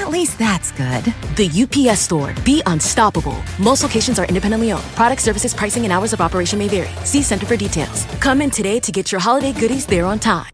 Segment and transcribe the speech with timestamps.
[0.00, 1.04] At least that's good.
[1.36, 2.34] The UPS store.
[2.42, 3.36] Be unstoppable.
[3.58, 4.82] Most locations are independently owned.
[4.96, 6.88] Product services, pricing, and hours of operation may vary.
[7.04, 8.06] See Center for details.
[8.18, 10.50] Come in today to get your holiday goodies there on time.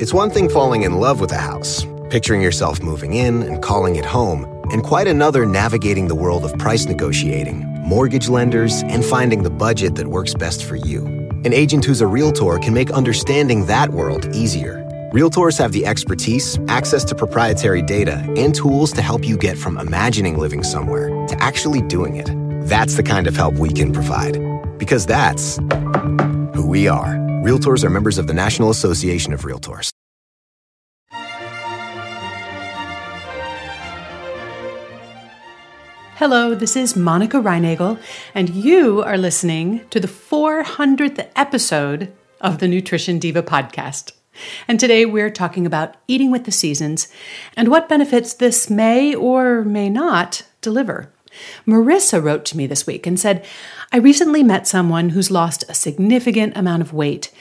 [0.00, 3.96] It's one thing falling in love with a house, picturing yourself moving in and calling
[3.96, 9.42] it home, and quite another navigating the world of price negotiating, mortgage lenders, and finding
[9.42, 11.04] the budget that works best for you.
[11.44, 14.85] An agent who's a realtor can make understanding that world easier.
[15.16, 19.78] Realtors have the expertise, access to proprietary data, and tools to help you get from
[19.78, 22.30] imagining living somewhere to actually doing it.
[22.68, 24.38] That's the kind of help we can provide.
[24.76, 25.56] Because that's
[26.54, 27.14] who we are.
[27.42, 29.88] Realtors are members of the National Association of Realtors.
[36.16, 37.98] Hello, this is Monica Reinagel,
[38.34, 42.12] and you are listening to the 400th episode
[42.42, 44.12] of the Nutrition Diva podcast.
[44.68, 47.08] And today we're talking about eating with the seasons
[47.56, 51.12] and what benefits this may or may not deliver.
[51.66, 53.44] Marissa wrote to me this week and said,
[53.92, 57.32] I recently met someone who's lost a significant amount of weight.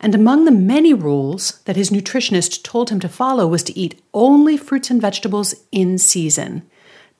[0.00, 4.00] And among the many rules that his nutritionist told him to follow was to eat
[4.14, 6.62] only fruits and vegetables in season.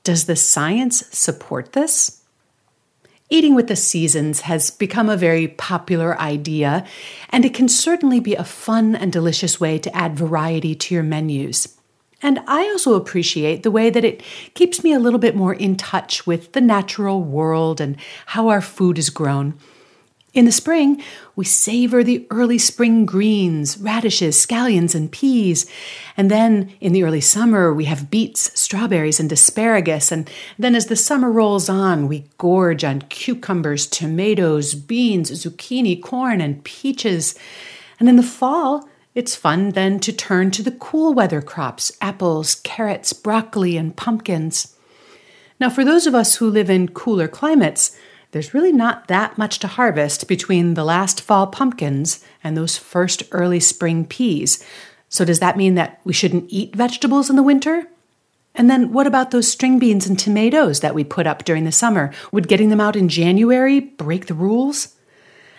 [0.02, 2.19] Does the science support this?
[3.32, 6.84] Eating with the seasons has become a very popular idea,
[7.28, 11.04] and it can certainly be a fun and delicious way to add variety to your
[11.04, 11.78] menus.
[12.20, 14.20] And I also appreciate the way that it
[14.54, 18.60] keeps me a little bit more in touch with the natural world and how our
[18.60, 19.54] food is grown.
[20.32, 21.02] In the spring,
[21.34, 25.68] we savor the early spring greens, radishes, scallions, and peas.
[26.16, 30.12] And then in the early summer, we have beets, strawberries, and asparagus.
[30.12, 36.40] And then as the summer rolls on, we gorge on cucumbers, tomatoes, beans, zucchini, corn,
[36.40, 37.34] and peaches.
[37.98, 42.54] And in the fall, it's fun then to turn to the cool weather crops apples,
[42.54, 44.76] carrots, broccoli, and pumpkins.
[45.58, 47.96] Now, for those of us who live in cooler climates,
[48.32, 53.22] there's really not that much to harvest between the last fall pumpkins and those first
[53.32, 54.64] early spring peas.
[55.08, 57.88] So, does that mean that we shouldn't eat vegetables in the winter?
[58.54, 61.72] And then, what about those string beans and tomatoes that we put up during the
[61.72, 62.12] summer?
[62.32, 64.94] Would getting them out in January break the rules?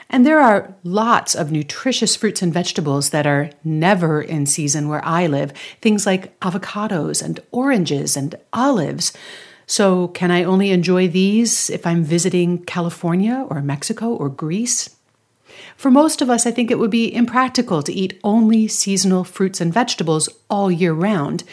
[0.10, 5.04] And there are lots of nutritious fruits and vegetables that are never in season where
[5.06, 9.14] I live, things like avocados and oranges and olives.
[9.66, 14.96] So, can I only enjoy these if I'm visiting California or Mexico or Greece?
[15.76, 19.62] For most of us, I think it would be impractical to eat only seasonal fruits
[19.62, 21.44] and vegetables all year round.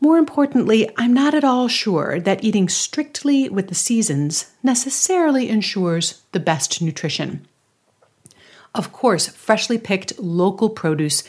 [0.00, 6.22] More importantly, I'm not at all sure that eating strictly with the seasons necessarily ensures
[6.32, 7.46] the best nutrition.
[8.74, 11.24] Of course, freshly picked local produce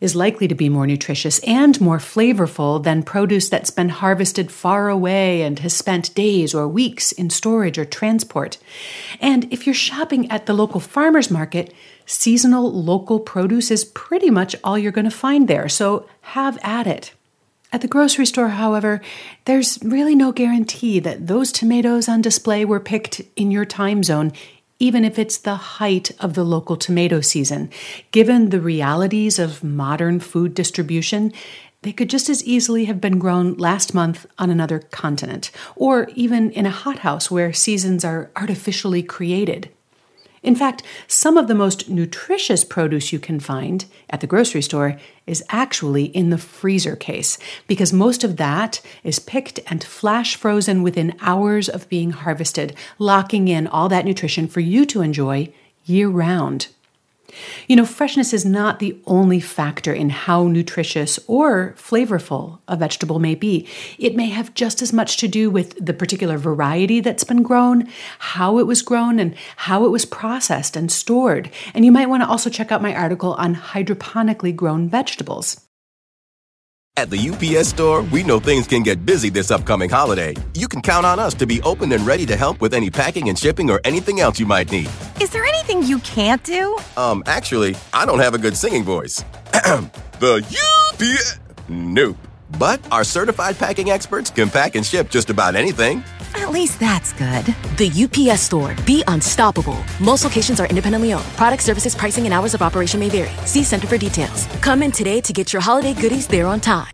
[0.00, 4.88] is likely to be more nutritious and more flavorful than produce that's been harvested far
[4.88, 8.58] away and has spent days or weeks in storage or transport.
[9.20, 11.72] And if you're shopping at the local farmer's market,
[12.06, 16.86] seasonal local produce is pretty much all you're going to find there, so have at
[16.86, 17.12] it.
[17.72, 19.00] At the grocery store, however,
[19.46, 24.32] there's really no guarantee that those tomatoes on display were picked in your time zone
[24.78, 27.70] even if it's the height of the local tomato season.
[28.10, 31.32] Given the realities of modern food distribution,
[31.82, 36.50] they could just as easily have been grown last month on another continent, or even
[36.50, 39.68] in a hothouse where seasons are artificially created.
[40.44, 44.98] In fact, some of the most nutritious produce you can find at the grocery store
[45.26, 50.82] is actually in the freezer case because most of that is picked and flash frozen
[50.82, 55.50] within hours of being harvested, locking in all that nutrition for you to enjoy
[55.86, 56.68] year round.
[57.68, 63.18] You know, freshness is not the only factor in how nutritious or flavorful a vegetable
[63.18, 63.68] may be.
[63.98, 67.88] It may have just as much to do with the particular variety that's been grown,
[68.18, 71.50] how it was grown, and how it was processed and stored.
[71.74, 75.60] And you might want to also check out my article on hydroponically grown vegetables.
[76.96, 80.36] At the UPS store, we know things can get busy this upcoming holiday.
[80.54, 83.28] You can count on us to be open and ready to help with any packing
[83.28, 84.88] and shipping or anything else you might need.
[85.20, 86.76] Is there anything you can't do?
[86.96, 89.24] Um, actually, I don't have a good singing voice.
[90.20, 90.44] the
[90.92, 91.40] UPS.
[91.68, 92.16] Nope.
[92.58, 96.04] But our certified packing experts can pack and ship just about anything.
[96.34, 97.46] At least that's good.
[97.78, 98.76] The UPS store.
[98.84, 99.78] Be unstoppable.
[100.00, 101.24] Most locations are independently owned.
[101.36, 103.34] Product services, pricing, and hours of operation may vary.
[103.46, 104.46] See Center for details.
[104.60, 106.92] Come in today to get your holiday goodies there on time.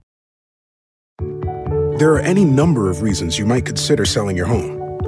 [1.98, 4.79] There are any number of reasons you might consider selling your home.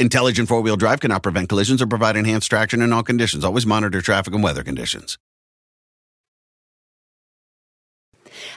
[0.00, 3.44] Intelligent four wheel drive cannot prevent collisions or provide enhanced traction in all conditions.
[3.44, 5.18] Always monitor traffic and weather conditions.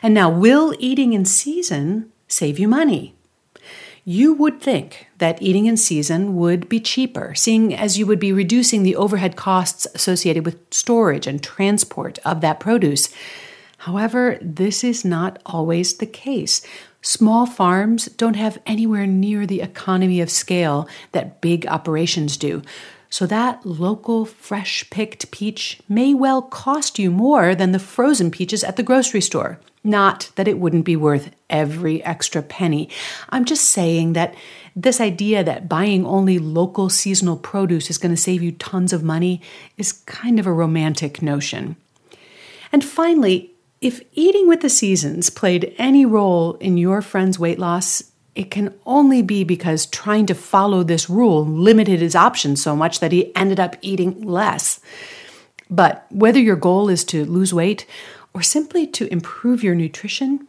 [0.02, 3.16] And now, will eating in season save you money?
[4.04, 8.32] You would think that eating in season would be cheaper, seeing as you would be
[8.32, 13.10] reducing the overhead costs associated with storage and transport of that produce.
[13.78, 16.62] However, this is not always the case.
[17.02, 22.64] Small farms don't have anywhere near the economy of scale that big operations do.
[23.10, 28.64] So that local fresh picked peach may well cost you more than the frozen peaches
[28.64, 29.60] at the grocery store.
[29.84, 32.90] Not that it wouldn't be worth every extra penny.
[33.30, 34.36] I'm just saying that
[34.76, 39.04] this idea that buying only local seasonal produce is going to save you tons of
[39.04, 39.42] money
[39.78, 41.78] is kind of a romantic notion.
[42.74, 48.04] And finally, if eating with the seasons played any role in your friend's weight loss,
[48.34, 53.00] it can only be because trying to follow this rule limited his options so much
[53.00, 54.80] that he ended up eating less.
[55.70, 57.86] But whether your goal is to lose weight
[58.34, 60.48] or simply to improve your nutrition,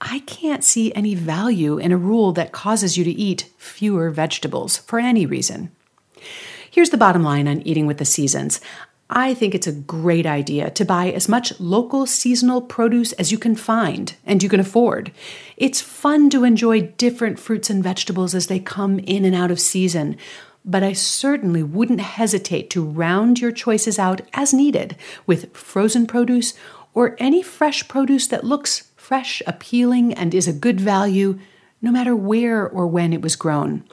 [0.00, 4.76] I can't see any value in a rule that causes you to eat fewer vegetables
[4.76, 5.70] for any reason.
[6.70, 8.60] Here's the bottom line on eating with the seasons.
[9.08, 13.38] I think it's a great idea to buy as much local seasonal produce as you
[13.38, 15.12] can find and you can afford.
[15.56, 19.60] It's fun to enjoy different fruits and vegetables as they come in and out of
[19.60, 20.16] season,
[20.64, 26.54] but I certainly wouldn't hesitate to round your choices out as needed with frozen produce
[26.92, 31.38] or any fresh produce that looks fresh, appealing, and is a good value,
[31.80, 33.84] no matter where or when it was grown.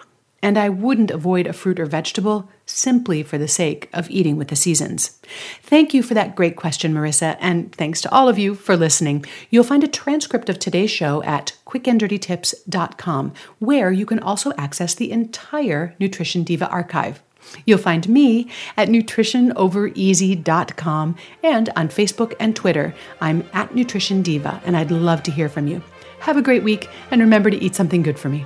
[0.43, 4.49] And I wouldn't avoid a fruit or vegetable simply for the sake of eating with
[4.49, 5.17] the seasons.
[5.61, 9.23] Thank you for that great question, Marissa, and thanks to all of you for listening.
[9.49, 15.13] You'll find a transcript of today's show at quickanddirtytips.com, where you can also access the
[15.13, 17.23] entire Nutrition Diva archive.
[17.65, 22.93] You'll find me at nutritionovereasy.com and on Facebook and Twitter.
[23.21, 25.81] I'm at Nutrition Diva, and I'd love to hear from you.
[26.19, 28.45] Have a great week, and remember to eat something good for me.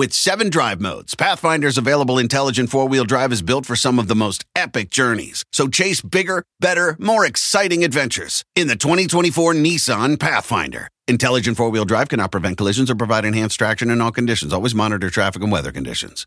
[0.00, 4.08] With seven drive modes, Pathfinder's available intelligent four wheel drive is built for some of
[4.08, 5.44] the most epic journeys.
[5.52, 10.88] So chase bigger, better, more exciting adventures in the 2024 Nissan Pathfinder.
[11.06, 14.54] Intelligent four wheel drive cannot prevent collisions or provide enhanced traction in all conditions.
[14.54, 16.26] Always monitor traffic and weather conditions.